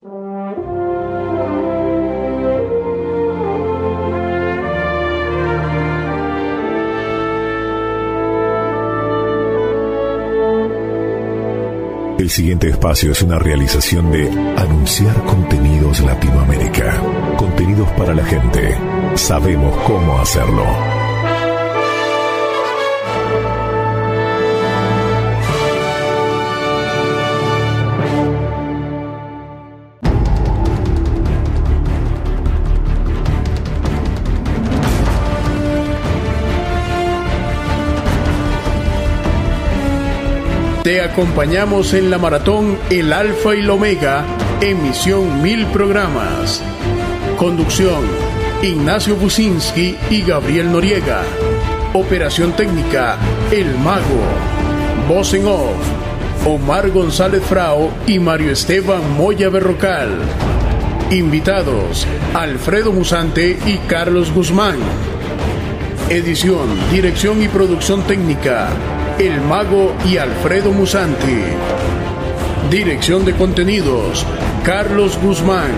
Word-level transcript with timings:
El 0.00 0.10
siguiente 12.30 12.68
espacio 12.68 13.10
es 13.10 13.22
una 13.22 13.40
realización 13.40 14.12
de 14.12 14.30
Anunciar 14.56 15.24
Contenidos 15.24 15.98
Latinoamérica. 15.98 17.02
Contenidos 17.36 17.90
para 17.92 18.14
la 18.14 18.24
gente. 18.24 18.78
Sabemos 19.16 19.76
cómo 19.84 20.20
hacerlo. 20.20 20.97
Te 40.88 41.02
acompañamos 41.02 41.92
en 41.92 42.08
la 42.08 42.16
maratón 42.16 42.78
El 42.88 43.12
Alfa 43.12 43.54
y 43.54 43.58
el 43.58 43.68
Omega, 43.68 44.24
emisión 44.62 45.42
mil 45.42 45.66
programas. 45.66 46.62
Conducción, 47.36 48.06
Ignacio 48.62 49.14
Businski 49.14 49.98
y 50.08 50.22
Gabriel 50.22 50.72
Noriega. 50.72 51.24
Operación 51.92 52.52
técnica, 52.52 53.18
El 53.52 53.76
Mago. 53.80 54.22
Voz 55.06 55.34
en 55.34 55.46
off, 55.46 55.76
Omar 56.46 56.88
González 56.88 57.42
Frao 57.42 57.90
y 58.06 58.18
Mario 58.18 58.50
Esteban 58.52 59.14
Moya 59.14 59.50
Berrocal. 59.50 60.08
Invitados, 61.10 62.06
Alfredo 62.32 62.94
Musante 62.94 63.58
y 63.66 63.76
Carlos 63.88 64.32
Guzmán. 64.32 64.78
Edición, 66.08 66.66
dirección 66.90 67.42
y 67.42 67.48
producción 67.48 68.04
técnica, 68.04 68.70
El 69.18 69.40
Mago 69.40 69.96
y 70.08 70.16
Alfredo 70.16 70.70
Musante. 70.70 71.42
Dirección 72.70 73.24
de 73.24 73.34
contenidos, 73.34 74.24
Carlos 74.64 75.18
Guzmán. 75.20 75.72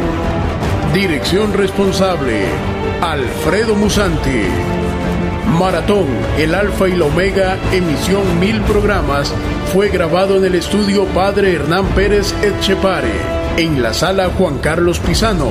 Dirección 0.92 1.55
responsable, 1.55 2.42
Alfredo 3.00 3.74
Musante. 3.77 4.44
Maratón, 5.58 6.06
el 6.38 6.55
Alfa 6.55 6.86
y 6.86 6.92
la 6.92 7.06
Omega, 7.06 7.56
emisión 7.72 8.38
mil 8.38 8.61
programas, 8.61 9.33
fue 9.72 9.88
grabado 9.88 10.36
en 10.36 10.44
el 10.44 10.56
estudio 10.56 11.06
Padre 11.06 11.55
Hernán 11.55 11.86
Pérez 11.94 12.34
Etchepare, 12.42 13.08
en 13.56 13.83
la 13.83 13.94
sala 13.94 14.28
Juan 14.36 14.58
Carlos 14.58 14.98
Pisano, 14.98 15.48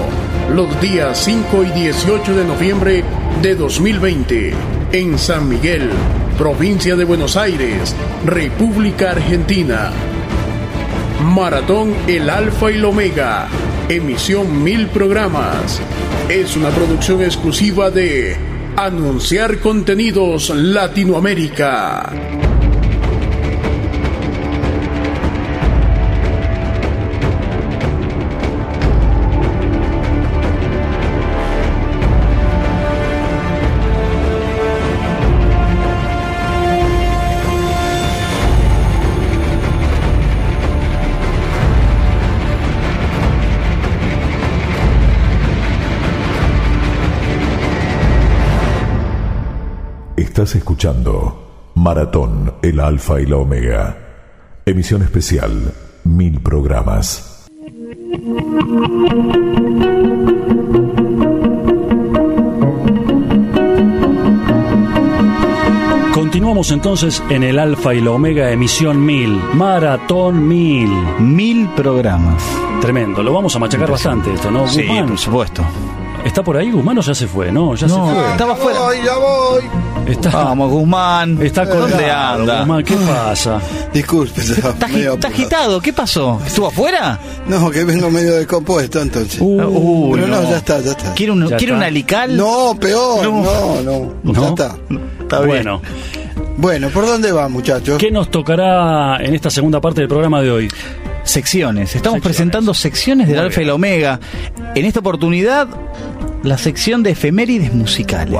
los 0.53 0.79
días 0.79 1.17
5 1.23 1.63
y 1.63 1.71
18 1.71 2.35
de 2.35 2.45
noviembre 2.45 3.03
de 3.41 3.55
2020, 3.55 4.53
en 4.91 5.17
San 5.17 5.49
Miguel, 5.49 5.89
provincia 6.39 6.95
de 6.95 7.03
Buenos 7.03 7.35
Aires, 7.35 7.93
República 8.25 9.11
Argentina. 9.11 9.91
Maratón 11.21 11.93
El 12.07 12.29
Alfa 12.29 12.71
y 12.71 12.75
el 12.75 12.85
Omega, 12.85 13.49
emisión 13.89 14.63
mil 14.63 14.87
programas. 14.87 15.81
Es 16.29 16.55
una 16.55 16.69
producción 16.69 17.21
exclusiva 17.21 17.91
de 17.91 18.37
Anunciar 18.77 19.59
Contenidos 19.59 20.49
Latinoamérica. 20.51 22.09
Estás 50.39 50.55
escuchando 50.55 51.73
Maratón, 51.75 52.53
el 52.61 52.79
Alfa 52.79 53.19
y 53.19 53.25
la 53.25 53.35
Omega. 53.35 53.97
Emisión 54.65 55.01
especial, 55.01 55.73
mil 56.05 56.39
programas. 56.39 57.45
Continuamos 66.13 66.71
entonces 66.71 67.21
en 67.29 67.43
el 67.43 67.59
Alfa 67.59 67.93
y 67.93 67.99
la 67.99 68.11
Omega 68.11 68.49
emisión 68.49 69.05
1000, 69.05 69.29
Maratón 69.55 70.47
1000. 70.47 70.89
Mil 71.19 71.67
programas. 71.75 72.41
Tremendo, 72.79 73.21
lo 73.23 73.33
vamos 73.33 73.53
a 73.57 73.59
machacar 73.59 73.91
bastante 73.91 74.33
esto, 74.33 74.49
¿no? 74.49 74.65
Sí, 74.69 74.83
Guzmán, 74.87 75.07
por 75.07 75.17
supuesto. 75.17 75.65
¿está 76.25 76.43
por 76.43 76.57
ahí 76.57 76.71
Guzmán 76.71 76.97
o 76.97 77.01
ya 77.01 77.15
se 77.15 77.27
fue? 77.27 77.51
No, 77.51 77.75
ya 77.75 77.87
No, 77.87 78.07
se 78.07 78.13
fue. 78.15 78.31
estaba 78.31 78.55
fuera. 78.55 78.79
ya 79.03 79.17
voy. 79.17 79.63
Está, 80.09 80.29
Vamos, 80.29 80.71
Guzmán. 80.71 81.39
está 81.41 81.65
¿Dónde 81.65 82.09
anda? 82.09 82.59
Guzmán, 82.59 82.83
¿qué 82.83 82.95
pasa? 82.95 83.61
Disculpe, 83.93 84.41
estaba 84.41 84.73
¿Está, 84.73 84.87
agi- 84.87 84.93
medio 84.93 85.13
está 85.13 85.27
apurado. 85.27 85.43
agitado? 85.43 85.81
¿Qué 85.81 85.93
pasó? 85.93 86.41
¿Estuvo 86.45 86.67
afuera? 86.67 87.19
No, 87.47 87.69
que 87.69 87.83
vengo 87.83 88.09
medio 88.09 88.35
descompuesto 88.35 89.01
entonces. 89.01 89.37
Uh, 89.39 90.11
Pero 90.15 90.27
no, 90.27 90.41
no. 90.41 90.49
ya 90.49 90.57
está, 90.57 90.81
ya 90.81 90.91
está. 90.91 91.13
¿Quiere 91.13 91.31
un, 91.33 91.41
Ya 91.47 91.57
¿quiere 91.57 91.73
está. 91.73 91.77
un 91.77 91.83
alical? 91.83 92.35
No, 92.37 92.75
peor, 92.79 93.23
No. 93.23 93.43
no, 93.43 93.81
no, 93.83 94.13
¿No? 94.23 94.41
ya 94.41 94.47
está. 94.49 94.75
Está 95.21 95.39
bien. 95.41 95.47
Bueno, 95.47 95.81
Bueno, 96.57 96.89
¿por 96.89 97.05
dónde 97.05 97.31
va, 97.31 97.47
muchachos? 97.47 97.97
¿qué 97.99 98.09
nos 98.11 98.31
tocará 98.31 99.17
en 99.23 99.35
esta 99.35 99.49
segunda 99.49 99.79
parte 99.79 100.01
del 100.01 100.07
programa 100.09 100.41
de 100.41 100.49
hoy? 100.51 100.67
Secciones. 101.23 101.95
Estamos 101.95 102.15
Secciones. 102.17 102.23
presentando 102.23 102.73
secciones 102.73 103.27
del 103.27 103.37
Muy 103.37 103.45
Alfa 103.45 103.61
y 103.61 103.65
la 103.65 103.75
Omega. 103.75 104.19
En 104.75 104.85
esta 104.85 104.99
oportunidad, 105.01 105.67
la 106.43 106.57
sección 106.57 107.03
de 107.03 107.11
efemérides 107.11 107.73
musicales. 107.73 108.39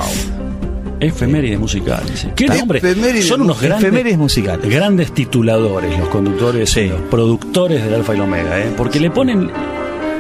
Efemérides 0.99 1.59
musicales. 1.59 2.27
¿Qué 2.35 2.45
Está. 2.45 2.57
nombre? 2.57 2.81
Son 3.23 3.41
unos 3.41 3.61
grandes, 3.61 3.87
Efemérides 3.87 4.17
musicales. 4.17 4.69
grandes 4.69 5.13
tituladores 5.13 5.97
los 5.97 6.09
conductores 6.09 6.69
Sí. 6.69 6.81
y 6.81 6.89
los 6.89 7.01
productores 7.01 7.83
del 7.83 7.93
Alfa 7.95 8.13
y 8.13 8.17
la 8.17 8.23
Omega, 8.23 8.59
¿eh? 8.59 8.73
porque 8.75 8.99
le 8.99 9.09
ponen 9.11 9.51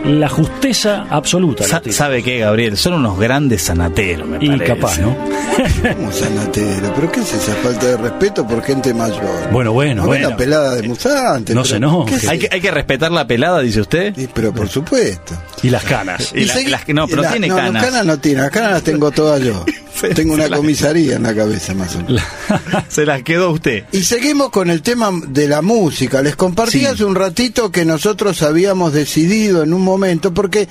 la 0.05 0.29
justeza 0.29 1.05
absoluta. 1.09 1.65
Sa-. 1.65 1.81
¿Sabe 1.89 2.23
qué, 2.23 2.39
Gabriel? 2.39 2.77
Son 2.77 2.93
unos 2.93 3.19
grandes 3.19 3.63
sanateros, 3.63 4.27
me 4.29 4.37
Y 4.39 4.47
parece. 4.47 4.65
capaz, 4.65 4.97
¿no? 4.99 5.13
Como 5.97 6.09
sanatero, 6.13 6.93
pero 6.95 7.11
¿qué 7.11 7.19
es 7.19 7.33
esa 7.33 7.53
falta 7.55 7.85
de 7.85 7.97
respeto 7.97 8.47
por 8.47 8.63
gente 8.63 8.93
mayor? 8.93 9.19
Bueno, 9.51 9.73
bueno, 9.73 10.03
no 10.03 10.07
bueno. 10.07 10.29
la 10.29 10.37
pelada 10.37 10.75
de 10.75 10.83
Musante. 10.87 11.53
No. 11.53 12.05
¿qué 12.05 12.15
es 12.15 12.29
Hay 12.29 12.39
que, 12.39 12.47
hay 12.49 12.61
que 12.61 12.71
respetar 12.71 13.11
la 13.11 13.27
pelada, 13.27 13.59
dice 13.59 13.81
usted. 13.81 14.13
Sí, 14.15 14.29
pero 14.33 14.53
por 14.53 14.69
supuesto. 14.69 15.35
Y 15.63 15.69
las 15.69 15.83
canas. 15.83 16.31
Y 16.33 16.45
la- 16.45 16.55
las 16.69 16.85
que- 16.85 16.93
no, 16.93 17.05
pero 17.07 17.23
la- 17.23 17.31
tiene 17.31 17.47
no, 17.49 17.55
no, 17.57 17.61
canas. 17.63 17.83
canas 17.85 18.05
no 18.05 18.17
tiene, 18.19 18.41
las 18.41 18.51
canas 18.51 18.71
las 18.71 18.83
tengo 18.83 19.11
todas 19.11 19.41
yo. 19.41 19.65
Se- 19.99 20.09
tengo 20.13 20.35
se 20.35 20.41
una 20.41 20.47
la- 20.49 20.57
comisaría 20.57 21.15
en 21.17 21.23
la 21.23 21.35
cabeza 21.35 21.73
más 21.73 21.95
o 21.95 22.03
menos. 22.03 22.21
Se 22.89 23.05
las 23.05 23.21
quedó 23.23 23.51
usted. 23.51 23.83
Y 23.91 24.03
seguimos 24.03 24.49
con 24.49 24.69
el 24.69 24.81
tema 24.81 25.11
de 25.27 25.47
la 25.47 25.61
música. 25.61 26.21
Les 26.21 26.35
compartí 26.35 26.79
Sí. 26.79 26.85
hace 26.85 27.03
un 27.05 27.15
ratito 27.15 27.71
que 27.71 27.83
nosotros 27.85 28.41
habíamos 28.41 28.93
decidido 28.93 29.63
en 29.63 29.73
un 29.73 29.81
momento, 29.81 30.33
porque 30.33 30.67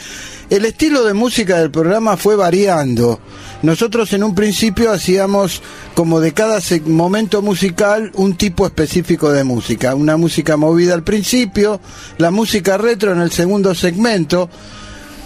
el 0.50 0.64
estilo 0.64 1.04
de 1.04 1.14
música 1.14 1.58
del 1.58 1.70
programa 1.70 2.16
fue 2.16 2.36
variando. 2.36 3.20
Nosotros 3.62 4.12
en 4.12 4.22
un 4.24 4.34
principio 4.34 4.90
hacíamos 4.92 5.62
como 5.94 6.20
de 6.20 6.32
cada 6.32 6.60
momento 6.86 7.42
musical 7.42 8.10
un 8.14 8.36
tipo 8.36 8.64
específico 8.66 9.30
de 9.32 9.44
música. 9.44 9.94
Una 9.94 10.16
música 10.16 10.56
movida 10.56 10.94
al 10.94 11.02
principio, 11.02 11.80
la 12.18 12.30
música 12.30 12.78
retro 12.78 13.12
en 13.12 13.20
el 13.20 13.32
segundo 13.32 13.74
segmento. 13.74 14.48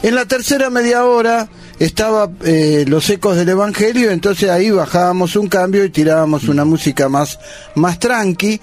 En 0.03 0.15
la 0.17 0.25
tercera 0.27 0.71
media 0.71 1.05
hora 1.05 1.49
estaba 1.79 2.31
eh, 2.45 2.85
los 2.87 3.09
ecos 3.11 3.37
del 3.37 3.49
Evangelio, 3.49 4.11
entonces 4.11 4.51
ahí 4.51 4.71
bajábamos 4.71 5.37
un 5.37 5.49
cambio 5.49 5.85
y 5.85 5.91
tirábamos 5.91 6.45
una 6.49 6.65
música 6.65 7.09
más, 7.09 7.39
más 7.75 7.99
tranqui. 7.99 8.61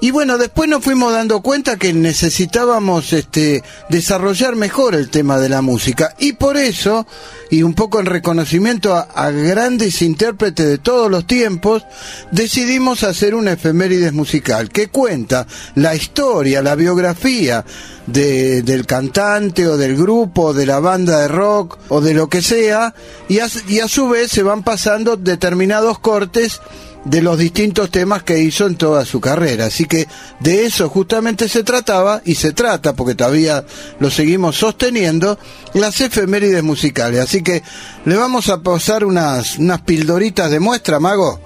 Y 0.00 0.10
bueno, 0.10 0.36
después 0.36 0.68
nos 0.68 0.84
fuimos 0.84 1.12
dando 1.14 1.40
cuenta 1.40 1.76
que 1.76 1.92
necesitábamos 1.94 3.14
este, 3.14 3.62
desarrollar 3.88 4.54
mejor 4.54 4.94
el 4.94 5.08
tema 5.08 5.38
de 5.38 5.48
la 5.48 5.62
música. 5.62 6.14
Y 6.18 6.34
por 6.34 6.58
eso, 6.58 7.06
y 7.50 7.62
un 7.62 7.72
poco 7.72 7.98
en 7.98 8.06
reconocimiento 8.06 8.94
a, 8.94 9.30
grandes 9.30 10.02
intérpretes 10.02 10.66
de 10.66 10.78
todos 10.78 11.10
los 11.10 11.26
tiempos, 11.26 11.82
decidimos 12.30 13.04
hacer 13.04 13.34
una 13.34 13.52
efemérides 13.52 14.12
musical 14.12 14.68
que 14.68 14.88
cuenta 14.88 15.46
la 15.76 15.94
historia, 15.94 16.62
la 16.62 16.74
biografía 16.74 17.64
de- 18.06 18.60
del 18.62 18.84
cantante 18.84 19.66
o 19.66 19.78
del 19.78 19.96
grupo, 19.96 20.42
o 20.48 20.52
de 20.54 20.66
la 20.66 20.78
banda 20.78 21.20
de 21.20 21.28
rock 21.28 21.78
o 21.88 22.02
de 22.02 22.12
lo 22.12 22.28
que 22.28 22.42
sea, 22.42 22.94
y 23.28 23.38
a 23.38 23.88
su 23.88 24.08
vez 24.08 24.30
se 24.30 24.42
van 24.42 24.62
pasando 24.62 25.16
determinados 25.16 25.98
cortes 25.98 26.60
de 27.06 27.22
los 27.22 27.38
distintos 27.38 27.90
temas 27.90 28.24
que 28.24 28.38
hizo 28.40 28.66
en 28.66 28.74
toda 28.74 29.04
su 29.04 29.20
carrera. 29.20 29.66
Así 29.66 29.84
que 29.84 30.06
de 30.40 30.66
eso 30.66 30.88
justamente 30.88 31.48
se 31.48 31.62
trataba 31.62 32.20
y 32.24 32.34
se 32.34 32.52
trata, 32.52 32.94
porque 32.94 33.14
todavía 33.14 33.64
lo 34.00 34.10
seguimos 34.10 34.56
sosteniendo, 34.56 35.38
las 35.74 36.00
efemérides 36.00 36.62
musicales. 36.62 37.20
Así 37.20 37.42
que 37.42 37.62
le 38.04 38.16
vamos 38.16 38.48
a 38.48 38.60
pasar 38.60 39.04
unas, 39.04 39.58
unas 39.58 39.80
pildoritas 39.82 40.50
de 40.50 40.60
muestra, 40.60 40.98
mago. 40.98 41.40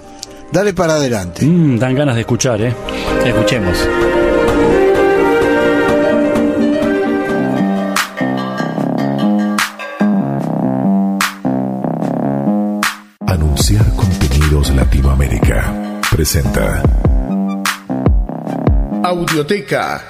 Dale 0.50 0.72
para 0.72 0.94
adelante. 0.94 1.44
Mm, 1.44 1.78
dan 1.78 1.94
ganas 1.94 2.14
de 2.16 2.22
escuchar, 2.22 2.60
¿eh? 2.60 2.74
Escuchemos. 3.24 3.78
Latinoamérica. 15.10 16.00
Presenta. 16.12 16.82
Audioteca. 19.02 20.04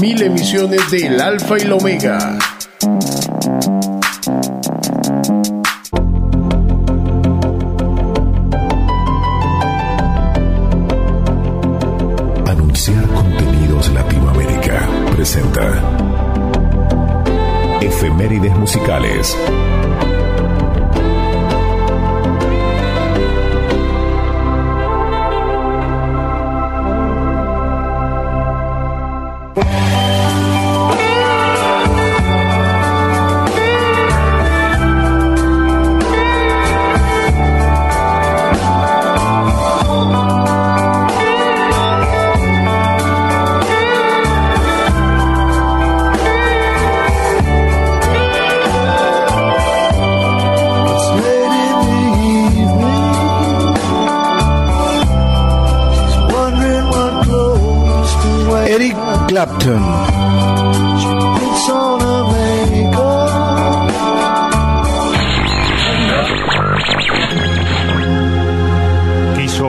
Mil 0.00 0.22
emisiones 0.22 0.90
del 0.90 1.20
Alfa 1.20 1.58
y 1.58 1.64
la 1.64 1.74
Omega. 1.74 2.38
Anunciar 12.46 13.06
contenidos 13.08 13.92
Latinoamérica. 13.92 14.88
Presenta. 15.14 15.70
Efemérides 17.82 18.56
musicales. 18.56 19.36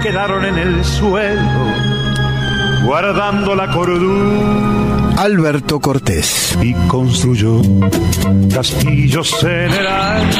quedaron 0.00 0.44
en 0.44 0.58
el 0.58 0.84
suelo, 0.84 1.40
guardando 2.84 3.54
la 3.54 3.70
cordura 3.70 5.16
Alberto 5.18 5.80
Cortés. 5.80 6.56
y 6.62 6.72
construyó 6.88 7.60
castillos 8.52 9.42
en 9.44 9.72
el 9.72 9.86
aire. 9.86 10.30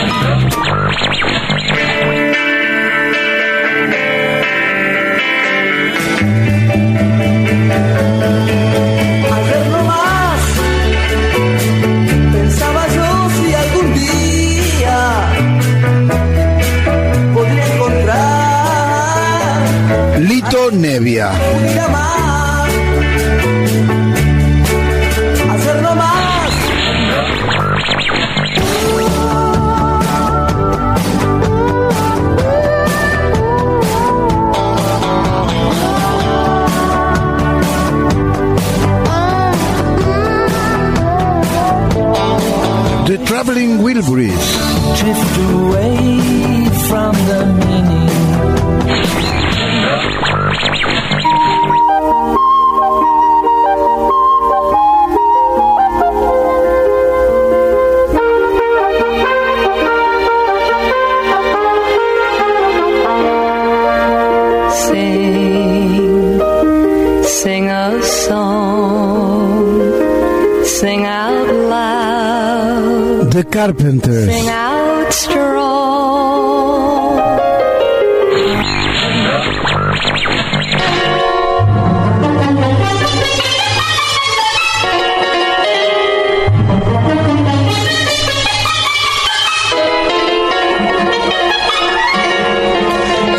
Carpenters. 73.50 74.26
sing 74.26 74.48
out 74.48 75.12
strong. 75.12 75.80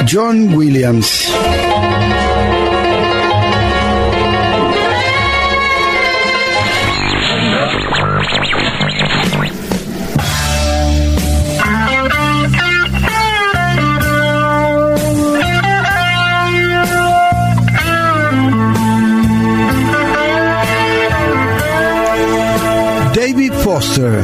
John 0.06 0.58
Williams. 0.58 1.41
Foster. 23.82 24.22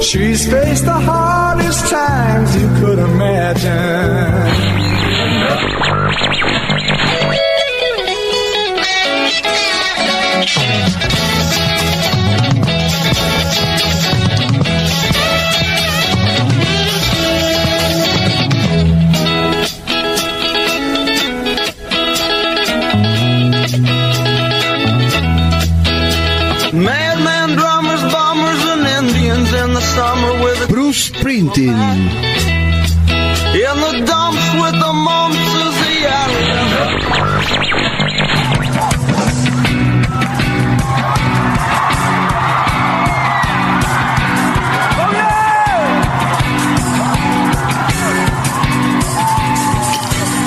She's 0.00 0.50
faced 0.50 0.86
the 0.86 0.92
hardest 0.92 1.90
times 1.90 2.56
you 2.56 2.66
could 2.80 2.98
imagine. 2.98 4.83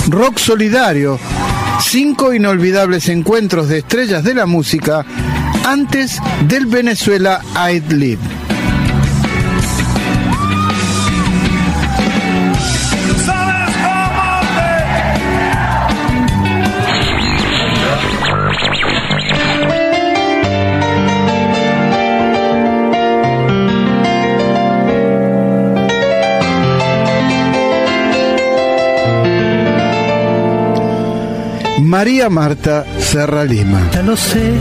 Rock 0.09 0.39
Solidario, 0.39 1.19
cinco 1.79 2.33
inolvidables 2.33 3.07
encuentros 3.09 3.69
de 3.69 3.79
estrellas 3.79 4.23
de 4.23 4.33
la 4.33 4.45
música 4.45 5.05
antes 5.65 6.19
del 6.47 6.65
Venezuela 6.65 7.41
I'd 7.69 7.91
Live. 7.91 8.36
María 31.87 32.29
Marta 32.29 32.85
Serra 32.99 33.45
Lima. 33.45 33.79
Ya 33.93 34.03
lo 34.03 34.17
sé, 34.17 34.51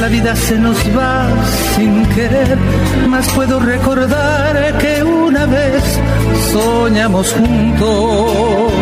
la 0.00 0.06
vida 0.06 0.36
se 0.36 0.56
nos 0.56 0.78
va 0.96 1.28
sin 1.74 2.06
querer, 2.14 2.56
mas 3.08 3.28
puedo 3.30 3.58
recordar 3.58 4.78
que 4.78 5.02
una 5.02 5.44
vez 5.46 5.82
soñamos 6.52 7.32
juntos. 7.32 8.72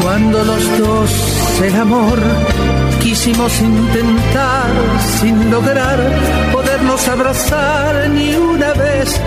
Cuando 0.00 0.44
los 0.44 0.78
dos 0.78 1.10
el 1.64 1.74
amor 1.74 2.18
quisimos 3.02 3.60
intentar 3.60 4.70
sin 5.18 5.50
lograr 5.50 5.98
podernos 6.52 7.08
abrazar 7.08 8.08
ni 8.10 8.32
una 8.36 8.72
vez 8.74 9.20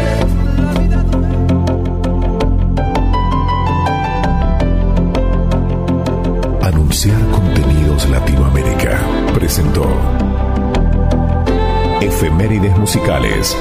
Latinoamérica 8.14 9.00
presentó 9.34 9.88
Efemérides 12.00 12.78
Musicales. 12.78 13.58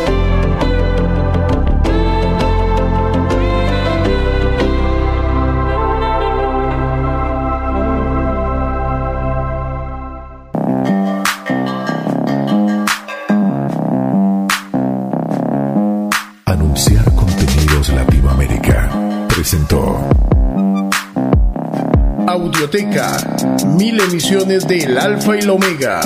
Anunciar 16.44 17.04
Contenidos 17.14 17.88
Latinoamérica 17.88 18.90
presentó. 19.28 20.22
Audioteca, 22.33 23.19
mil 23.77 24.01
emisiones 24.01 24.67
del 24.67 24.97
Alfa 24.97 25.37
y 25.37 25.43
la 25.43 25.53
Omega. 25.53 26.01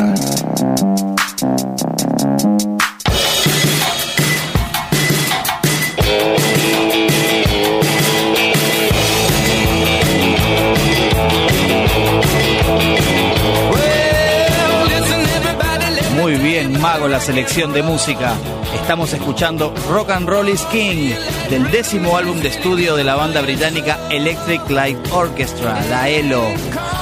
Chicago, 16.97 17.09
la 17.09 17.21
selección 17.21 17.75
de 17.75 17.83
música. 17.83 18.33
Estamos 18.75 19.13
escuchando 19.13 19.75
Rock 19.91 20.13
and 20.13 20.27
Roll 20.27 20.49
is 20.49 20.63
King, 20.73 21.11
del 21.51 21.71
décimo 21.71 22.17
álbum 22.17 22.41
de 22.41 22.49
estudio 22.49 22.97
de 22.97 23.05
la 23.05 23.17
banda 23.17 23.43
británica 23.43 23.99
Electric 24.11 24.71
Light 24.71 24.97
Orchestra, 25.13 25.79
la 25.91 26.09
ELO, 26.09 26.43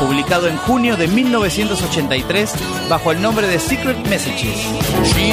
publicado 0.01 0.49
en 0.49 0.57
junio 0.57 0.97
de 0.97 1.07
1983 1.07 2.55
bajo 2.89 3.13
el 3.13 3.23
nombre 3.23 3.47
de 3.47 3.61
Secret 3.61 3.97
Messages. 4.09 4.57
She 5.05 5.33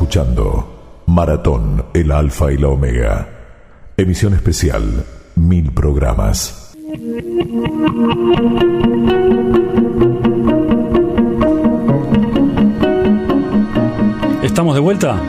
escuchando 0.00 1.02
Maratón, 1.08 1.84
el 1.92 2.10
Alfa 2.10 2.50
y 2.50 2.56
la 2.56 2.68
Omega. 2.68 3.28
Emisión 3.98 4.32
especial, 4.32 5.04
mil 5.36 5.72
programas. 5.72 6.74
¿Estamos 14.42 14.74
de 14.74 14.80
vuelta? 14.80 15.20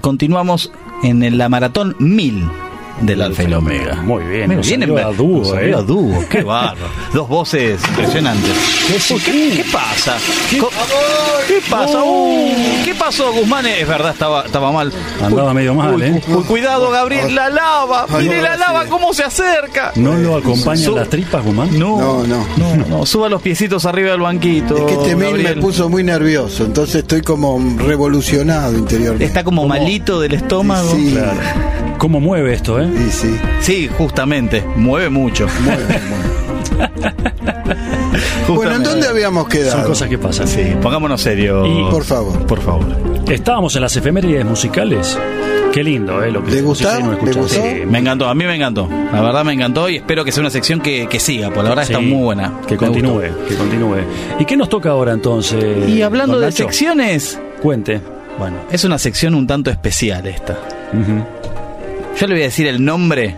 Continuamos 0.00 0.72
en 1.04 1.38
la 1.38 1.48
Maratón 1.48 1.94
1000 2.00 2.69
del 3.00 3.22
Alfa 3.22 3.42
y 3.42 3.46
el 3.46 3.54
Omega. 3.54 3.94
Muy 4.02 4.24
bien, 4.24 4.46
Muy 4.48 4.56
bien, 4.56 4.80
salió 4.80 4.98
en- 4.98 5.04
a 5.06 5.10
dúo, 5.10 5.38
nos 5.38 5.48
salió 5.48 5.76
eh. 5.76 5.78
a 5.78 5.82
dúo, 5.82 6.24
qué 6.30 6.42
bárbaro. 6.42 6.86
Dos 7.12 7.28
voces 7.28 7.80
impresionantes. 7.88 8.52
¿Qué, 8.86 9.20
qué 9.56 9.64
pasa? 9.72 10.16
¿Qué 10.50 11.60
pasa? 11.68 12.02
Uh, 12.04 12.52
¿Qué 12.84 12.94
pasó, 12.94 13.32
Guzmán? 13.32 13.66
Es 13.66 13.86
verdad, 13.88 14.12
estaba, 14.12 14.44
estaba 14.46 14.70
mal. 14.72 14.92
Andaba 15.22 15.52
medio 15.54 15.74
mal, 15.74 15.94
Uy, 15.94 16.02
¿eh? 16.02 16.22
uy, 16.28 16.44
cuidado, 16.44 16.90
Gabriel, 16.90 17.34
la 17.34 17.48
lava. 17.48 18.06
Mire 18.18 18.40
la 18.42 18.56
lava, 18.56 18.86
cómo 18.86 19.12
se 19.12 19.24
acerca. 19.24 19.92
¿No 19.96 20.14
lo 20.16 20.36
acompañan 20.36 20.84
Su- 20.84 20.94
las 20.96 21.08
tripas, 21.08 21.44
Guzmán? 21.44 21.78
No, 21.78 21.98
No, 21.98 22.26
no. 22.26 22.46
no, 22.56 22.76
no. 22.88 23.06
Suba 23.06 23.28
los 23.28 23.42
piecitos 23.42 23.84
arriba 23.86 24.10
del 24.12 24.20
banquito. 24.20 24.76
Es 24.76 24.84
que 24.84 24.92
este 25.02 25.16
mail 25.16 25.42
me 25.42 25.56
puso 25.56 25.88
muy 25.88 26.04
nervioso, 26.04 26.64
entonces 26.64 26.96
estoy 26.96 27.22
como 27.22 27.58
revolucionado 27.78 28.76
interiormente. 28.76 29.24
Está 29.24 29.42
como 29.44 29.66
malito 29.66 30.20
del 30.20 30.34
estómago. 30.34 30.90
Sí, 30.94 31.16
¿Cómo 32.00 32.18
mueve 32.18 32.54
esto, 32.54 32.80
eh? 32.80 32.88
sí, 32.96 33.10
sí. 33.10 33.36
Sí, 33.60 33.90
justamente. 33.96 34.64
Mueve 34.74 35.08
mucho. 35.10 35.46
Mueve, 35.64 35.84
mueve. 36.08 36.90
Bueno, 38.48 38.74
¿en 38.76 38.82
dónde 38.82 39.06
habíamos 39.06 39.48
quedado? 39.48 39.72
Son 39.78 39.84
cosas 39.84 40.08
que 40.08 40.18
pasan. 40.18 40.48
Sí, 40.48 40.62
pongámonos 40.82 41.20
serio. 41.20 41.64
Y- 41.66 41.90
Por 41.90 42.02
favor. 42.04 42.46
Por 42.46 42.60
favor. 42.60 42.86
Estábamos 43.30 43.76
en 43.76 43.82
las 43.82 43.96
efemérides 43.96 44.44
musicales. 44.44 45.16
Qué 45.72 45.84
lindo, 45.84 46.22
¿eh? 46.24 46.32
Lo 46.32 46.42
que 46.42 46.50
¿Le 46.52 46.62
gustó? 46.62 46.90
sí, 46.90 46.96
sí, 47.48 47.60
Me 47.86 47.98
encantó, 47.98 48.28
a 48.28 48.34
mí 48.34 48.44
me 48.44 48.56
encantó. 48.56 48.88
La 49.12 49.20
verdad 49.22 49.44
me 49.44 49.52
encantó 49.52 49.88
y 49.88 49.96
espero 49.96 50.24
que 50.24 50.32
sea 50.32 50.40
una 50.40 50.50
sección 50.50 50.80
que, 50.80 51.06
que 51.06 51.20
siga, 51.20 51.48
porque 51.48 51.62
la 51.62 51.68
verdad 51.70 51.84
sí, 51.86 51.92
está 51.92 52.04
muy 52.04 52.22
buena. 52.24 52.54
Que 52.66 52.72
Me 52.74 52.78
continúe, 52.78 53.12
gustó. 53.28 53.44
que 53.46 53.54
continúe. 53.54 53.96
¿Y 54.40 54.44
qué 54.46 54.56
nos 54.56 54.68
toca 54.68 54.90
ahora 54.90 55.12
entonces? 55.12 55.88
Y 55.88 56.02
hablando 56.02 56.40
de 56.40 56.46
Nacho? 56.46 56.64
secciones, 56.64 57.38
Cuente. 57.62 58.00
bueno, 58.38 58.56
es 58.72 58.82
una 58.84 58.98
sección 58.98 59.34
un 59.36 59.46
tanto 59.46 59.70
especial 59.70 60.26
esta. 60.26 60.58
Ujú. 60.92 61.24
Yo 62.18 62.26
le 62.26 62.34
voy 62.34 62.42
a 62.42 62.46
decir 62.46 62.66
el 62.66 62.84
nombre. 62.84 63.36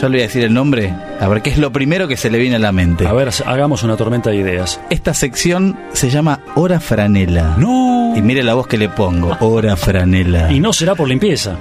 Yo 0.00 0.08
le 0.08 0.16
voy 0.16 0.20
a 0.20 0.26
decir 0.26 0.44
el 0.44 0.54
nombre. 0.54 0.94
A 1.20 1.28
ver 1.28 1.42
qué 1.42 1.50
es 1.50 1.58
lo 1.58 1.72
primero 1.72 2.08
que 2.08 2.16
se 2.16 2.30
le 2.30 2.38
viene 2.38 2.56
a 2.56 2.58
la 2.58 2.72
mente. 2.72 3.06
A 3.06 3.12
ver, 3.12 3.30
hagamos 3.46 3.82
una 3.82 3.96
tormenta 3.96 4.30
de 4.30 4.36
ideas. 4.36 4.80
Esta 4.90 5.14
sección 5.14 5.78
se 5.92 6.10
llama 6.10 6.40
Hora 6.54 6.80
Franela. 6.80 7.56
No. 7.58 8.14
Y 8.16 8.22
mire 8.22 8.42
la 8.42 8.54
voz 8.54 8.66
que 8.66 8.78
le 8.78 8.88
pongo. 8.88 9.36
Hora 9.40 9.76
Franela. 9.76 10.50
Y 10.52 10.60
no 10.60 10.72
será 10.72 10.94
por 10.94 11.08
limpieza. 11.08 11.56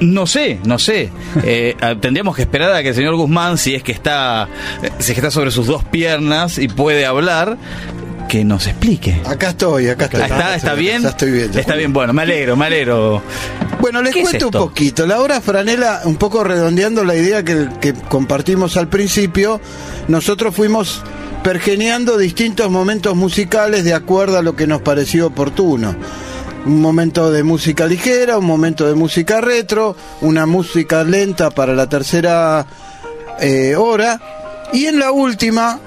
No 0.00 0.26
sé, 0.26 0.60
no 0.64 0.78
sé. 0.78 1.10
Eh, 1.42 1.74
ah, 1.80 1.94
tendríamos 1.98 2.36
que 2.36 2.42
esperar 2.42 2.72
a 2.72 2.82
que 2.82 2.90
el 2.90 2.94
señor 2.94 3.16
Guzmán, 3.16 3.56
si 3.58 3.74
es 3.74 3.82
que 3.82 3.92
está, 3.92 4.48
eh, 4.82 4.90
si 4.98 5.12
es 5.12 5.14
que 5.14 5.20
está 5.20 5.30
sobre 5.30 5.50
sus 5.50 5.66
dos 5.66 5.84
piernas 5.84 6.58
y 6.58 6.68
puede 6.68 7.06
hablar, 7.06 7.56
que 8.28 8.44
nos 8.44 8.66
explique. 8.66 9.20
Acá 9.24 9.50
estoy, 9.50 9.88
acá 9.88 10.06
estoy. 10.06 10.20
Ah, 10.20 10.26
¿Está, 10.26 10.56
está 10.56 10.74
bien? 10.74 11.02
Ya 11.02 11.08
estoy 11.10 11.30
bien. 11.30 11.52
ya 11.52 11.60
Está 11.60 11.74
bien, 11.76 11.92
bueno, 11.92 12.12
me 12.12 12.22
alegro, 12.22 12.56
me 12.56 12.66
alegro. 12.66 13.22
Bueno, 13.80 14.02
les 14.02 14.12
¿Qué 14.12 14.22
es 14.22 14.30
cuento 14.30 14.46
un 14.46 14.52
poquito. 14.52 15.06
La 15.06 15.20
hora 15.20 15.40
franela, 15.40 16.02
un 16.04 16.16
poco 16.16 16.42
redondeando 16.42 17.04
la 17.04 17.14
idea 17.14 17.44
que, 17.44 17.68
que 17.80 17.92
compartimos 17.92 18.76
al 18.76 18.88
principio, 18.88 19.60
nosotros 20.08 20.54
fuimos 20.54 21.02
pergeneando 21.42 22.18
distintos 22.18 22.70
momentos 22.70 23.14
musicales 23.14 23.84
de 23.84 23.94
acuerdo 23.94 24.38
a 24.38 24.42
lo 24.42 24.56
que 24.56 24.66
nos 24.66 24.82
pareció 24.82 25.28
oportuno. 25.28 25.94
Un 26.64 26.80
momento 26.80 27.30
de 27.30 27.44
música 27.44 27.86
ligera, 27.86 28.38
un 28.38 28.46
momento 28.46 28.88
de 28.88 28.94
música 28.94 29.40
retro, 29.40 29.96
una 30.22 30.46
música 30.46 31.04
lenta 31.04 31.50
para 31.50 31.74
la 31.74 31.88
tercera 31.88 32.66
eh, 33.38 33.76
hora. 33.76 34.20
Y 34.72 34.86
en 34.86 34.98
la 34.98 35.12
última 35.12 35.78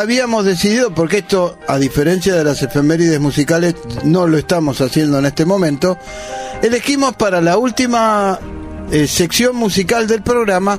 habíamos 0.00 0.44
decidido, 0.44 0.94
porque 0.94 1.18
esto, 1.18 1.58
a 1.68 1.78
diferencia 1.78 2.34
de 2.34 2.44
las 2.44 2.62
efemérides 2.62 3.20
musicales, 3.20 3.74
no 4.04 4.26
lo 4.26 4.38
estamos 4.38 4.80
haciendo 4.80 5.18
en 5.18 5.26
este 5.26 5.44
momento, 5.44 5.98
elegimos 6.62 7.14
para 7.14 7.40
la 7.40 7.56
última 7.58 8.38
eh, 8.90 9.06
sección 9.06 9.56
musical 9.56 10.06
del 10.06 10.22
programa 10.22 10.78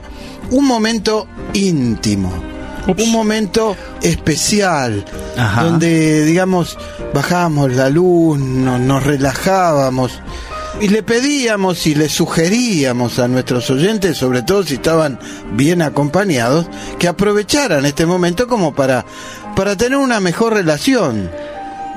un 0.51 0.65
momento 0.65 1.27
íntimo. 1.53 2.31
Un 2.85 3.11
momento 3.13 3.77
especial, 4.01 5.05
Ajá. 5.37 5.63
donde, 5.63 6.25
digamos, 6.25 6.77
bajábamos 7.13 7.71
la 7.73 7.89
luz, 7.89 8.37
no- 8.39 8.77
nos 8.77 9.03
relajábamos 9.03 10.11
y 10.83 10.89
le 10.89 11.01
pedíamos 11.01 11.87
y 11.87 11.95
le 11.95 12.09
sugeríamos 12.09 13.17
a 13.17 13.29
nuestros 13.29 13.69
oyentes, 13.69 14.17
sobre 14.17 14.41
todo 14.41 14.63
si 14.63 14.73
estaban 14.73 15.17
bien 15.53 15.81
acompañados, 15.81 16.65
que 16.99 17.07
aprovecharan 17.07 17.85
este 17.85 18.05
momento 18.05 18.49
como 18.49 18.75
para, 18.75 19.05
para 19.55 19.77
tener 19.77 19.97
una 19.97 20.19
mejor 20.19 20.55
relación. 20.55 21.31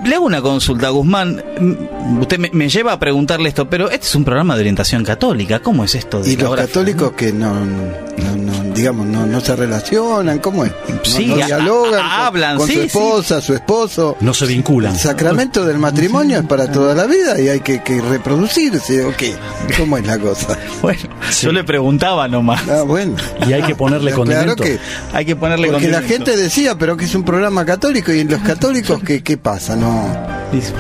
Le 0.05 0.15
hago 0.15 0.27
una 0.27 0.41
consulta, 0.43 0.91
Guzmán. 0.91 1.43
Mm, 1.59 2.21
Usted 2.21 2.39
me, 2.39 2.51
me 2.53 2.69
lleva 2.69 2.93
a 2.93 2.99
preguntarle 2.99 3.49
esto, 3.49 3.69
pero 3.69 3.91
este 3.91 4.07
es 4.07 4.15
un 4.15 4.25
programa 4.25 4.55
de 4.55 4.61
orientación 4.61 5.03
católica. 5.05 5.59
¿Cómo 5.61 5.85
es 5.85 5.95
esto 5.95 6.21
de 6.23 6.33
Y 6.33 6.37
los 6.37 6.55
católicos 6.55 7.13
que 7.13 7.33
no, 7.33 7.53
no, 7.55 8.37
no, 8.37 8.75
digamos, 8.75 9.07
no, 9.07 9.27
no 9.27 9.41
se 9.41 9.57
relacionan, 9.57 10.39
¿cómo 10.39 10.65
es? 10.65 10.71
No, 10.89 10.97
Sí, 11.03 11.27
no 11.27 11.37
dialogan 11.37 12.01
a- 12.01 12.27
hablan, 12.27 12.57
con, 12.59 12.67
sí, 12.69 12.75
su 12.75 12.81
sí. 12.81 12.87
esposa, 12.87 13.41
su 13.41 13.55
esposo. 13.55 14.17
No 14.21 14.33
se 14.35 14.47
vinculan. 14.47 14.93
El 14.93 14.99
sacramento 15.01 15.65
del 15.65 15.79
matrimonio 15.79 16.39
es 16.39 16.45
para 16.47 16.71
toda 16.71 16.95
la 16.95 17.07
vida 17.07 17.41
y 17.41 17.49
hay 17.49 17.61
que, 17.61 17.83
que 17.83 18.01
reproducirse, 18.01 19.05
¿o 19.05 19.17
qué? 19.17 19.35
¿Cómo 19.79 19.97
es 19.99 20.07
la 20.07 20.19
cosa? 20.19 20.57
Bueno, 20.83 21.01
yo 21.41 21.51
le 21.53 21.65
preguntaba 21.65 22.29
nomás. 22.29 22.63
Ah, 22.69 22.83
bueno. 22.83 23.17
Y 23.49 23.53
hay 23.53 23.63
que 23.63 23.75
ponerle 23.75 24.13
Claro 24.13 24.25
condimento. 24.25 24.63
que, 24.63 24.79
Hay 25.13 25.25
que 25.25 25.35
ponerle 25.35 25.69
porque 25.73 25.89
la 25.89 26.03
gente 26.03 26.37
decía, 26.37 26.77
pero 26.79 26.97
que 26.97 27.07
es 27.07 27.15
un 27.15 27.25
programa 27.25 27.65
católico 27.65 28.13
y 28.13 28.21
en 28.21 28.31
los 28.31 28.41
católicos, 28.43 29.01
¿qué, 29.05 29.23
qué 29.23 29.37
pasa? 29.37 29.75
No, 29.75 29.86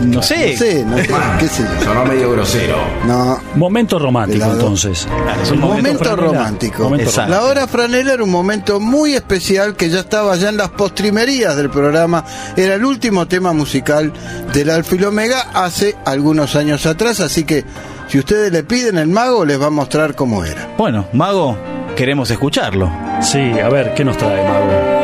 No 0.00 0.22
sé. 0.22 0.52
no 0.52 0.58
sé, 0.58 0.84
no 0.84 0.96
sé, 0.96 1.08
qué 1.38 1.48
sé 1.48 1.62
yo. 1.62 1.84
Sonó 1.84 2.04
medio 2.04 2.30
grosero. 2.30 2.76
No, 3.06 3.38
Momento 3.56 3.98
romántico, 3.98 4.44
entonces. 4.44 5.06
Claro, 5.24 5.42
es 5.42 5.50
un 5.50 5.60
momento, 5.60 6.16
romántico. 6.16 6.84
Momento 6.84 7.10
Exacto. 7.10 7.32
La 7.32 7.42
hora 7.42 7.66
franela 7.66 8.14
era 8.14 8.24
un 8.24 8.30
momento 8.30 8.80
muy 8.80 9.14
especial 9.14 9.74
que 9.76 9.90
ya 9.90 10.00
estaba 10.00 10.36
ya 10.36 10.48
en 10.48 10.56
las 10.56 10.70
postrimerías 10.70 11.56
del 11.56 11.68
programa. 11.68 12.24
Era 12.56 12.74
el 12.74 12.84
último 12.84 13.26
tema 13.26 13.52
musical 13.52 14.12
del 14.52 14.70
Alfa 14.70 14.94
y 14.94 14.98
la 14.98 15.08
Omega 15.08 15.46
hace 15.52 15.96
algunos 16.04 16.54
años 16.56 16.86
atrás, 16.86 17.20
así 17.20 17.44
que 17.44 17.64
si 18.08 18.18
ustedes 18.18 18.52
le 18.52 18.62
piden 18.62 18.98
el 18.98 19.08
mago 19.08 19.44
les 19.44 19.60
va 19.60 19.66
a 19.66 19.70
mostrar 19.70 20.14
cómo 20.14 20.44
era. 20.44 20.68
Bueno, 20.78 21.06
Mago, 21.12 21.58
queremos 21.96 22.30
escucharlo. 22.30 22.90
Sí, 23.20 23.38
a 23.58 23.68
ver, 23.68 23.94
¿qué 23.94 24.04
nos 24.04 24.16
trae, 24.16 24.46
Mago? 24.48 24.95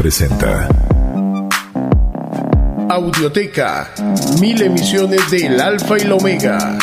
Presenta. 0.00 0.66
Audioteca, 2.88 3.90
mil 4.40 4.62
emisiones 4.62 5.30
del 5.30 5.60
Alfa 5.60 5.98
y 5.98 6.04
la 6.04 6.14
Omega. 6.14 6.78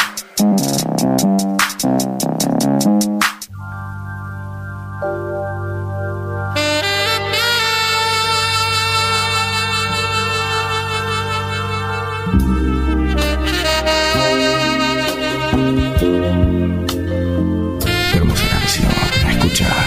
Hermosa 18.13 18.45
canción. 18.47 18.91
Escucha. 19.27 19.87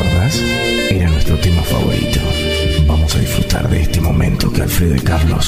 ¿Te 0.00 0.06
acordás? 0.08 0.40
Era 0.90 1.10
nuestro 1.10 1.36
tema 1.40 1.62
favorito. 1.62 2.20
Vamos 2.86 3.14
a 3.14 3.18
disfrutar 3.18 3.68
de 3.68 3.82
este 3.82 4.00
momento 4.00 4.50
que 4.50 4.62
Alfredo 4.62 4.94
y 4.96 5.00
Carlos 5.00 5.46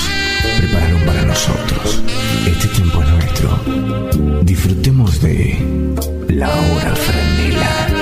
prepararon 0.58 1.00
para 1.06 1.22
nosotros. 1.22 2.02
Este 2.46 2.68
tiempo 2.68 3.02
es 3.02 3.08
nuestro. 3.08 4.42
Disfrutemos 4.42 5.22
de 5.22 5.58
la 6.28 6.48
hora 6.48 6.94
franela. 6.94 8.01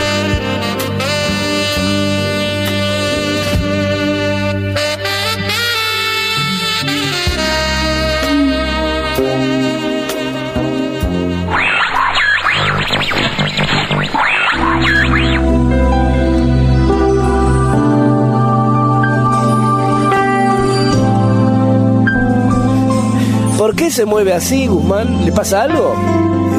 Se 23.91 24.05
mueve 24.05 24.33
así, 24.33 24.67
Guzmán? 24.67 25.25
¿Le 25.25 25.33
pasa 25.33 25.63
algo? 25.63 25.95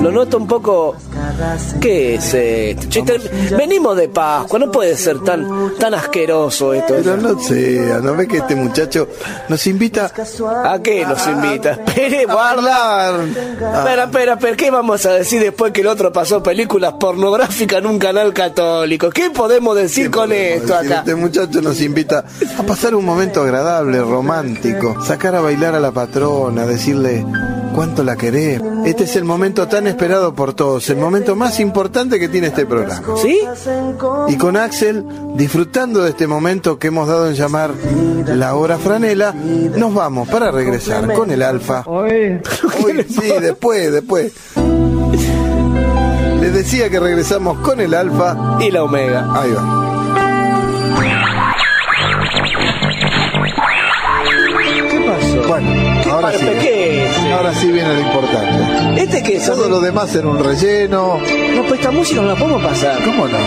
Lo 0.01 0.11
noto 0.11 0.37
un 0.37 0.47
poco 0.47 0.95
¿Qué 1.79 2.15
es 2.15 2.33
esto? 2.33 2.87
Che, 2.89 3.01
te- 3.03 3.55
venimos 3.55 3.97
de 3.97 4.09
Pascua, 4.09 4.59
no 4.59 4.71
puede 4.71 4.95
ser 4.95 5.19
tan, 5.19 5.73
tan 5.77 5.93
asqueroso 5.93 6.73
esto. 6.73 6.93
Pero 6.95 7.17
no 7.17 7.39
sea, 7.39 7.99
¿no 7.99 8.15
ves 8.15 8.27
que 8.27 8.37
este 8.37 8.55
muchacho 8.55 9.07
nos 9.49 9.65
invita 9.67 10.11
¿A 10.65 10.79
qué 10.81 11.05
nos 11.05 11.25
invita? 11.27 11.71
Espere, 11.71 12.25
guarda. 12.25 12.51
hablar? 13.07 13.19
Espera, 13.29 14.03
espera, 14.05 14.33
espera, 14.33 14.55
¿qué 14.57 14.71
vamos 14.71 15.05
a 15.05 15.13
decir 15.13 15.41
después 15.41 15.71
que 15.71 15.81
el 15.81 15.87
otro 15.87 16.11
pasó 16.13 16.41
películas 16.43 16.93
pornográficas 16.99 17.79
en 17.79 17.85
un 17.87 17.99
canal 17.99 18.33
católico? 18.33 19.09
¿Qué 19.09 19.29
podemos 19.31 19.75
decir 19.75 20.11
con 20.11 20.31
esto 20.31 20.73
Decir, 20.73 20.91
acá? 20.93 20.99
Este 20.99 21.15
muchacho 21.15 21.61
nos 21.61 21.81
invita 21.81 22.25
a 22.57 22.63
pasar 22.63 22.95
un 22.95 23.05
momento 23.05 23.41
agradable, 23.41 23.99
romántico, 24.01 25.03
sacar 25.03 25.35
a 25.35 25.41
bailar 25.41 25.75
a 25.75 25.79
la 25.79 25.91
patrona, 25.91 26.65
decirle 26.65 27.25
cuánto 27.73 28.03
la 28.03 28.15
querés. 28.15 28.61
Este 28.85 29.03
es 29.03 29.15
el 29.15 29.23
momento 29.23 29.67
tan 29.67 29.87
esperado 29.87 30.33
por 30.33 30.53
todos, 30.53 30.89
el 30.89 30.97
momento 30.97 31.35
más 31.35 31.59
importante 31.59 32.19
que 32.19 32.29
tiene 32.29 32.47
este 32.47 32.65
programa. 32.65 33.15
¿Sí? 33.21 33.39
Y 34.27 34.37
con 34.37 34.57
Axel, 34.57 35.05
disfrutando 35.35 36.03
de 36.03 36.09
este 36.11 36.27
momento 36.27 36.77
que 36.79 36.87
hemos 36.87 37.07
dado 37.07 37.29
en 37.29 37.35
llamar 37.35 37.71
la 38.27 38.55
hora 38.55 38.77
franela, 38.77 39.33
nos 39.33 39.93
vamos 39.93 40.27
para 40.29 40.51
regresar 40.51 41.11
con 41.13 41.31
el 41.31 41.41
alfa. 41.41 41.83
Hoy, 41.85 42.39
sí, 43.07 43.31
después, 43.41 43.91
después. 43.91 44.31
Les 46.41 46.53
decía 46.53 46.89
que 46.89 46.99
regresamos 46.99 47.59
con 47.59 47.79
el 47.79 47.93
alfa. 47.93 48.57
Y 48.59 48.71
la 48.71 48.83
omega. 48.83 49.29
Ahí 49.33 49.51
va. 49.51 49.87
¿Qué 54.89 54.99
pasó? 55.07 55.47
Bueno, 55.47 55.69
ahora 56.11 56.31
sí. 56.31 56.45
Ahora 57.41 57.55
sí 57.55 57.71
viene 57.71 57.91
lo 57.95 57.99
importante. 58.01 59.01
¿Este 59.01 59.23
qué 59.23 59.37
es? 59.37 59.45
Todo 59.47 59.67
lo 59.67 59.79
demás 59.79 60.13
era 60.13 60.27
un 60.27 60.37
relleno. 60.43 61.17
No, 61.55 61.61
pues 61.63 61.79
esta 61.79 61.89
música 61.89 62.21
no 62.21 62.27
la 62.27 62.35
podemos 62.35 62.61
pasar. 62.63 63.03
¿Cómo 63.03 63.25
no? 63.27 63.37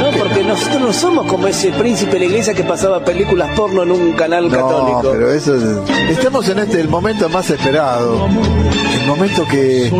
No, 0.00 0.18
porque 0.18 0.42
nosotros 0.42 0.80
no 0.80 0.92
somos 0.92 1.26
como 1.26 1.46
ese 1.46 1.70
príncipe 1.70 2.14
de 2.14 2.18
la 2.18 2.24
iglesia 2.24 2.54
que 2.54 2.64
pasaba 2.64 3.04
películas 3.04 3.50
porno 3.56 3.84
en 3.84 3.92
un 3.92 4.12
canal 4.14 4.48
No, 4.50 4.56
católico. 4.56 5.10
pero 5.12 5.32
eso 5.32 5.54
es... 5.54 5.62
Estamos 6.10 6.48
en 6.48 6.58
este 6.58 6.80
el 6.80 6.88
momento 6.88 7.28
más 7.28 7.48
esperado. 7.48 8.26
El 8.26 9.06
momento 9.06 9.46
que 9.48 9.92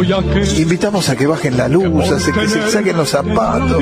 invitamos 0.58 1.08
a 1.08 1.14
que 1.14 1.28
bajen 1.28 1.56
la 1.56 1.68
luz, 1.68 2.10
a 2.10 2.16
que 2.32 2.48
se 2.48 2.68
saquen 2.68 2.96
los 2.96 3.10
zapatos, 3.10 3.78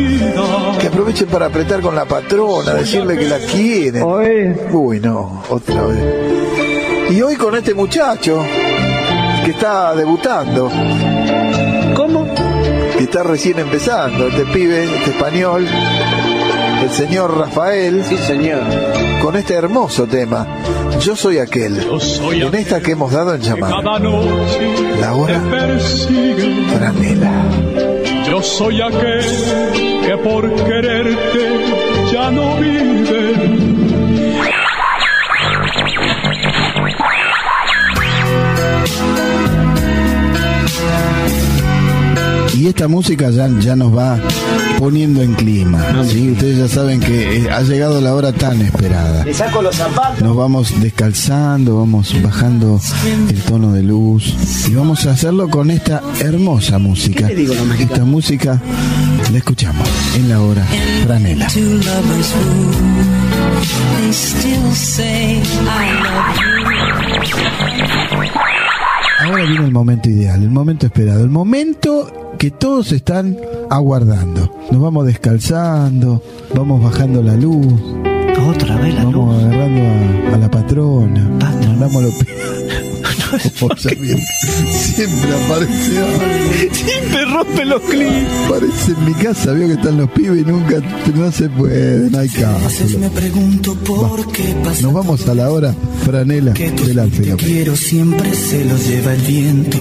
que 0.79 0.88
aprovechen 0.88 1.29
para 1.29 1.46
apretar 1.46 1.81
con 1.81 1.94
la 1.94 2.05
patrona, 2.05 2.74
decirle 2.74 3.16
que 3.16 3.29
la 3.29 3.38
quieren. 3.38 4.05
Uy, 4.72 5.00
no, 5.00 5.42
otra 5.48 5.85
vez. 5.85 6.05
Y 7.11 7.22
hoy 7.22 7.37
con 7.37 7.55
este 7.55 7.74
muchacho 7.74 8.42
que 9.45 9.51
está 9.51 9.95
debutando, 9.95 10.71
¿Cómo? 11.95 12.27
que 12.97 13.05
está 13.05 13.23
recién 13.23 13.59
empezando, 13.59 14.29
este 14.29 14.45
pibe, 14.47 14.85
este 14.85 15.11
español, 15.11 15.67
el 16.83 16.91
señor 16.91 17.37
Rafael, 17.39 18.03
Sí, 18.05 18.17
señor. 18.17 18.63
con 19.23 19.37
este 19.37 19.55
hermoso 19.55 20.07
tema. 20.07 20.47
Yo 21.01 21.17
soy 21.17 21.39
aquel, 21.39 21.77
en 22.33 22.55
esta 22.55 22.81
que 22.81 22.93
hemos 22.93 23.13
dado 23.13 23.35
en 23.35 23.41
llamar 23.43 23.83
la 25.01 25.15
hora 25.15 25.41
franela. 26.73 27.33
Yo 28.29 28.43
soy 28.43 28.81
aquel 28.81 29.25
que 30.07 30.17
por 30.19 30.55
quererte 30.65 32.11
ya 32.13 32.31
no 32.31 32.57
vive. 32.57 33.84
Y 42.64 42.68
esta 42.68 42.88
música 42.88 43.29
ya, 43.29 43.46
ya 43.61 43.77
nos 43.77 43.94
va 43.94 44.18
poniendo 44.79 45.20
en 45.20 45.35
clima. 45.35 45.85
¿sí? 46.09 46.31
Ustedes 46.31 46.57
ya 46.57 46.66
saben 46.66 46.98
que 46.98 47.37
eh, 47.37 47.50
ha 47.50 47.61
llegado 47.61 48.00
la 48.00 48.14
hora 48.14 48.33
tan 48.33 48.62
esperada. 48.62 49.22
Le 49.22 49.35
saco 49.35 49.61
los 49.61 49.77
zapatos. 49.77 50.22
Nos 50.22 50.35
vamos 50.35 50.81
descalzando, 50.81 51.77
vamos 51.77 52.16
bajando 52.22 52.81
el 53.29 53.42
tono 53.42 53.74
de 53.74 53.83
luz 53.83 54.35
y 54.66 54.74
vamos 54.74 55.05
a 55.05 55.11
hacerlo 55.11 55.50
con 55.50 55.70
esta 55.70 56.03
hermosa 56.20 56.79
música. 56.79 57.27
¿Qué 57.27 57.35
le 57.35 57.40
digo, 57.42 57.55
mexicanos? 57.66 57.92
Esta 57.92 58.05
música 58.07 58.62
la 59.31 59.37
escuchamos 59.37 59.87
en 60.16 60.31
la 60.31 60.40
hora 60.40 60.66
franela. 61.05 61.48
Two 61.48 61.61
lovers 61.61 62.33
who 62.33 62.72
they 64.00 64.11
still 64.11 64.72
say 64.72 65.42
I 65.66 66.03
love 66.03 66.38
you. 66.40 66.55
Ahora 69.24 69.44
viene 69.44 69.64
el 69.64 69.72
momento 69.72 70.09
ideal, 70.11 70.42
el 70.42 70.50
momento 70.50 70.87
esperado, 70.87 71.22
el 71.22 71.31
momento 71.31 72.24
que 72.45 72.51
todos 72.51 72.93
están 72.93 73.39
aguardando. 73.71 74.51
Nos 74.71 74.83
vamos 74.83 75.07
descalzando, 75.07 76.23
vamos 76.55 76.83
bajando 76.83 77.23
la 77.23 77.37
luz, 77.37 77.73
Otra 78.51 78.77
vez 78.77 78.95
la 78.95 79.05
vamos 79.05 79.35
luz. 79.35 79.45
agarrando 79.45 79.81
a, 80.31 80.35
a 80.35 80.39
la 80.39 80.51
patrona, 80.51 81.21
mandamos 81.41 82.03
los 82.03 82.15
pi- 82.17 82.27
Ya 83.83 83.91
bien, 84.01 84.21
Siempre 84.73 85.31
aparece. 85.45 86.71
Siempre 86.73 87.25
rompe 87.25 87.65
los 87.65 87.81
clips. 87.83 88.29
Parece 88.49 88.93
en 88.93 89.05
mi 89.07 89.15
casa, 89.15 89.53
veo 89.53 89.67
que 89.69 89.75
están 89.75 89.97
los 89.99 90.11
pibes 90.11 90.43
y 90.43 90.45
nunca, 90.45 90.77
no 91.17 91.33
se 91.33 91.49
puede, 91.49 92.11
no 92.11 92.19
hay 92.19 92.29
caso. 92.29 92.99
Me 92.99 93.09
pregunto 93.11 93.75
por 93.77 94.31
qué 94.31 94.55
pasa 94.63 94.83
Nos 94.83 94.93
vamos 94.93 95.27
a 95.29 95.35
la 95.35 95.51
hora 95.51 95.75
franela 96.05 96.53
del 96.53 96.99
alfeno. 96.99 97.37
quiero 97.39 97.75
siempre 97.75 98.33
se 98.35 98.65
los 98.67 98.87
lleva 98.87 99.15
el 99.15 99.21
viento. 99.23 99.79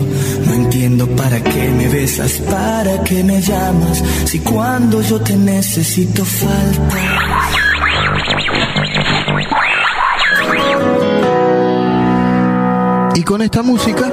Y 13.15 13.21
con 13.21 13.41
esta 13.43 13.61
música 13.61 14.11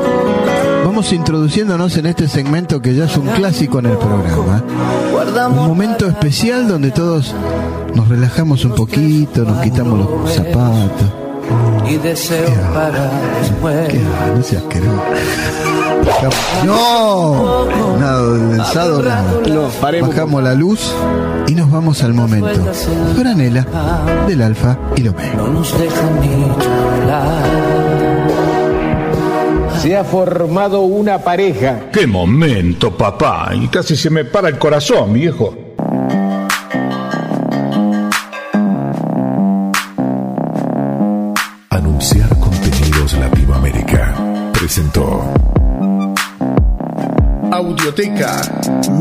vamos 0.84 1.12
introduciéndonos 1.12 1.96
en 1.96 2.06
este 2.06 2.28
segmento 2.28 2.82
que 2.82 2.94
ya 2.94 3.04
es 3.04 3.16
un 3.16 3.26
clásico 3.28 3.78
en 3.78 3.86
el 3.86 3.96
programa. 3.96 4.62
Un 5.62 5.68
momento 5.68 6.06
especial 6.06 6.68
donde 6.68 6.90
todos 6.90 7.34
nos 7.94 8.08
relajamos 8.08 8.64
un 8.66 8.74
poquito, 8.74 9.44
nos 9.44 9.62
quitamos 9.62 9.98
los 9.98 10.32
zapatos. 10.34 11.29
Y 11.88 11.96
deseo 11.96 12.50
para 12.72 13.10
¿Qué? 13.88 14.00
No 14.36 14.42
seas 14.42 14.62
asqueroso. 14.62 15.02
No, 16.64 17.66
nada 17.98 18.32
de 18.32 18.46
densado, 18.56 19.02
nada. 19.02 19.24
No, 19.48 19.68
paremos. 19.80 20.10
Bajamos 20.10 20.42
la 20.42 20.54
luz 20.54 20.94
y 21.48 21.54
nos 21.54 21.70
vamos 21.70 22.02
al 22.02 22.14
momento. 22.14 22.48
Franela 23.16 23.66
del 24.26 24.42
alfa 24.42 24.78
y 24.96 25.02
lo 25.02 25.14
no 25.36 25.48
nos 25.48 25.78
dejan 25.78 26.20
ni. 26.20 26.30
Se 29.80 29.96
ha 29.96 30.04
formado 30.04 30.82
una 30.82 31.18
pareja. 31.18 31.86
¡Qué 31.90 32.06
momento, 32.06 32.94
papá! 32.96 33.50
Y 33.54 33.68
casi 33.68 33.96
se 33.96 34.10
me 34.10 34.26
para 34.26 34.48
el 34.48 34.58
corazón, 34.58 35.14
viejo. 35.14 35.54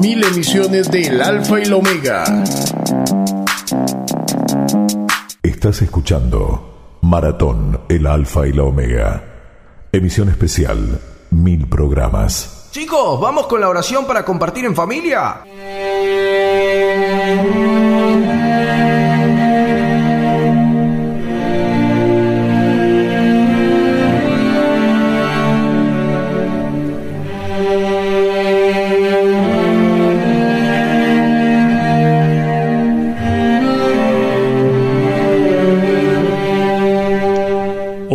Mil 0.01 0.23
emisiones 0.23 0.89
del 0.89 1.21
Alfa 1.21 1.59
y 1.59 1.65
la 1.65 1.75
Omega. 1.75 2.23
Estás 5.43 5.83
escuchando 5.83 6.97
Maratón, 7.01 7.81
el 7.87 8.07
Alfa 8.07 8.47
y 8.47 8.53
la 8.53 8.63
Omega. 8.63 9.23
Emisión 9.91 10.29
especial, 10.29 10.99
mil 11.29 11.67
programas. 11.67 12.69
Chicos, 12.71 13.21
¿vamos 13.21 13.45
con 13.45 13.61
la 13.61 13.69
oración 13.69 14.07
para 14.07 14.25
compartir 14.25 14.65
en 14.65 14.75
familia? 14.75 15.41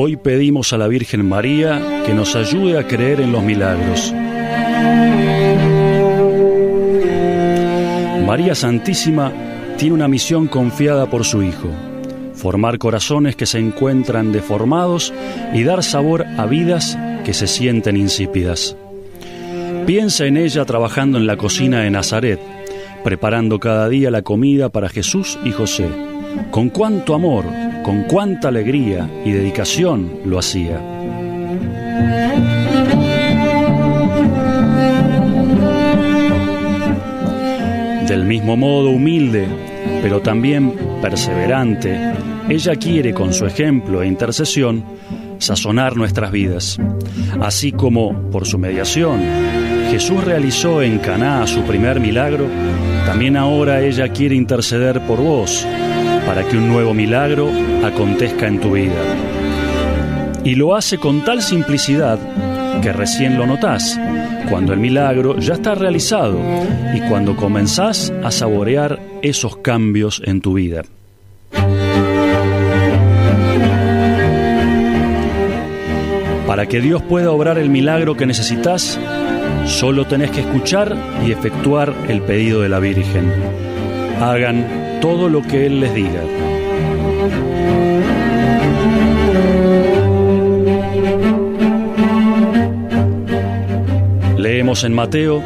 Hoy 0.07 0.17
pedimos 0.17 0.75
a 0.75 0.77
la 0.77 0.87
Virgen 0.87 1.27
María 1.27 2.03
que 2.05 2.13
nos 2.13 2.37
ayude 2.37 2.79
a 2.79 2.87
creer 2.87 3.23
en 3.23 3.33
los 3.33 3.43
milagros. 3.43 4.13
María 8.27 8.55
Santísima 8.55 9.33
tiene 9.79 9.95
una 9.95 10.07
misión 10.07 10.47
confiada 10.47 11.09
por 11.09 11.25
su 11.25 11.43
Hijo, 11.43 11.71
formar 12.35 12.77
corazones 12.77 13.35
que 13.35 13.47
se 13.47 13.59
encuentran 13.59 14.31
deformados 14.31 15.11
y 15.55 15.65
dar 15.65 15.83
sabor 15.83 16.27
a 16.37 16.45
vidas 16.45 16.99
que 17.25 17.33
se 17.33 17.47
sienten 17.47 17.97
insípidas. 17.97 18.77
Piensa 19.87 20.27
en 20.27 20.37
ella 20.37 20.67
trabajando 20.67 21.17
en 21.17 21.27
la 21.27 21.39
cocina 21.39 21.81
de 21.81 21.91
Nazaret, 21.91 22.41
preparando 23.03 23.59
cada 23.59 23.89
día 23.89 24.11
la 24.11 24.21
comida 24.21 24.69
para 24.69 24.91
Jesús 24.91 25.39
y 25.47 25.53
José. 25.53 25.89
Con 26.51 26.69
cuánto 26.69 27.15
amor, 27.15 27.47
con 27.85 28.05
cuánta 28.05 28.49
alegría 28.49 29.09
y 29.27 29.31
dedicación 29.31 30.11
lo 30.25 30.39
hacía. 30.39 30.81
Del 38.09 38.25
mismo 38.25 38.57
modo 38.57 38.89
humilde, 38.89 39.47
pero 40.01 40.21
también 40.21 40.75
perseverante, 41.03 42.15
ella 42.49 42.75
quiere 42.77 43.13
con 43.13 43.35
su 43.35 43.45
ejemplo 43.45 44.03
e 44.03 44.07
intercesión 44.07 44.83
sazonar 45.39 45.95
nuestras 45.95 46.33
vidas. 46.33 46.79
Así 47.43 47.71
como, 47.71 48.31
por 48.31 48.47
su 48.47 48.59
mediación, 48.59 49.21
Jesús 49.91 50.25
realizó 50.25 50.81
en 50.81 50.99
Caná 51.01 51.47
su 51.47 51.61
primer 51.65 52.01
milagro, 52.01 52.47
también 53.05 53.37
ahora 53.37 53.83
ella 53.83 54.09
quiere 54.09 54.35
interceder 54.35 55.03
por 55.03 55.21
vos 55.21 55.67
para 56.35 56.49
que 56.49 56.57
un 56.57 56.67
nuevo 56.67 56.95
milagro 56.95 57.49
acontezca 57.85 58.49
en 58.49 58.59
tu 58.59 58.73
vida. 58.73 59.01
Y 60.43 60.57
lo 60.57 60.75
hace 60.75 60.99
con 60.99 61.25
tal 61.25 61.43
simplicidad 61.43 62.19
que 62.83 62.93
recién 62.93 63.39
lo 63.39 63.47
notás, 63.47 64.01
cuando 64.51 64.73
el 64.73 64.81
milagro 64.81 65.39
ya 65.39 65.55
está 65.55 65.77
realizado 65.77 66.41
y 66.93 66.99
cuando 67.09 67.37
comenzás 67.37 68.13
a 68.25 68.33
saborear 68.33 68.99
esos 69.23 69.59
cambios 69.59 70.21
en 70.25 70.41
tu 70.41 70.55
vida. 70.55 70.83
Para 76.49 76.67
que 76.67 76.81
Dios 76.81 77.01
pueda 77.03 77.31
obrar 77.31 77.59
el 77.59 77.71
milagro 77.71 78.17
que 78.17 78.27
necesitas, 78.27 78.99
solo 79.67 80.05
tenés 80.05 80.33
que 80.33 80.41
escuchar 80.41 80.97
y 81.25 81.31
efectuar 81.31 81.95
el 82.09 82.23
pedido 82.23 82.61
de 82.63 82.69
la 82.71 82.81
Virgen. 82.81 83.33
Hagan 84.21 84.84
todo 85.05 85.29
lo 85.29 85.43
que 85.43 85.67
Él 85.67 85.81
les 85.81 85.95
diga. 85.95 86.23
Leemos 94.39 94.83
en 94.85 94.95
Mateo, 94.95 95.43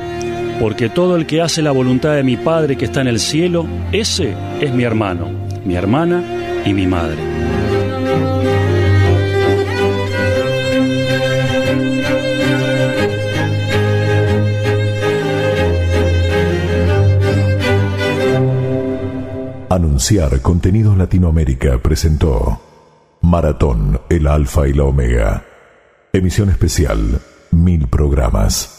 porque 0.60 0.88
todo 0.88 1.16
el 1.16 1.26
que 1.26 1.42
hace 1.42 1.60
la 1.62 1.72
voluntad 1.72 2.14
de 2.14 2.22
mi 2.22 2.36
Padre 2.36 2.76
que 2.76 2.84
está 2.84 3.00
en 3.00 3.08
el 3.08 3.18
cielo, 3.18 3.66
ese 3.90 4.32
es 4.60 4.72
mi 4.72 4.84
hermano, 4.84 5.28
mi 5.64 5.74
hermana 5.74 6.22
y 6.64 6.72
mi 6.72 6.86
madre. 6.86 7.37
Anunciar 19.78 20.42
Contenidos 20.42 20.98
Latinoamérica 20.98 21.78
presentó 21.78 22.60
Maratón, 23.20 24.00
el 24.10 24.26
Alfa 24.26 24.66
y 24.66 24.72
la 24.72 24.82
Omega. 24.82 25.44
Emisión 26.12 26.50
especial, 26.50 27.20
mil 27.52 27.86
programas. 27.86 28.77